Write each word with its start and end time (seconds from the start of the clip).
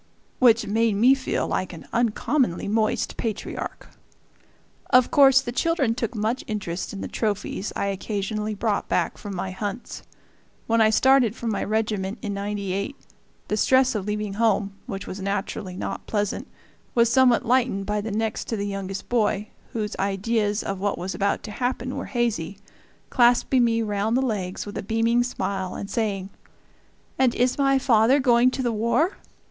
which 0.39 0.65
made 0.65 0.95
me 0.95 1.13
feel 1.13 1.47
like 1.47 1.73
an 1.73 1.87
uncommonly 1.93 2.67
moist 2.67 3.17
patriarch. 3.17 3.87
Of 4.89 5.11
course 5.11 5.41
the 5.41 5.51
children 5.51 5.93
took 5.93 6.15
much 6.15 6.43
interest 6.47 6.91
in 6.91 7.01
the 7.01 7.07
trophies 7.07 7.71
I 7.75 7.85
occasionally 7.85 8.55
brought 8.55 8.89
back 8.89 9.19
from 9.19 9.35
my 9.35 9.51
hunts. 9.51 10.01
When 10.65 10.81
I 10.81 10.89
started 10.89 11.35
for 11.35 11.45
my 11.45 11.63
regiment, 11.63 12.17
in 12.23 12.33
'98, 12.33 12.95
the 13.47 13.55
stress 13.55 13.93
of 13.93 14.07
leaving 14.07 14.33
home, 14.33 14.73
which 14.87 15.05
was 15.05 15.21
naturally 15.21 15.77
not 15.77 16.07
pleasant, 16.07 16.47
was 16.95 17.07
somewhat 17.11 17.45
lightened 17.45 17.85
by 17.85 18.01
the 18.01 18.09
next 18.09 18.47
to 18.47 18.57
the 18.57 18.65
youngest 18.65 19.07
boy, 19.07 19.49
whose 19.73 19.95
ideas 19.99 20.63
of 20.63 20.79
what 20.79 20.97
was 20.97 21.13
about 21.13 21.43
to 21.43 21.51
happen 21.51 21.95
were 21.95 22.05
hazy, 22.05 22.57
clasping 23.11 23.63
me 23.63 23.83
round 23.83 24.17
the 24.17 24.21
legs 24.25 24.65
with 24.65 24.79
a 24.79 24.81
beaming 24.81 25.21
smile 25.21 25.75
and 25.75 25.91
saying, 25.91 26.31
"And 27.19 27.35
is 27.35 27.59
my 27.59 27.77
father 27.77 28.19
going 28.19 28.49
to 28.49 28.63
the 28.63 28.71
war? 28.73 29.17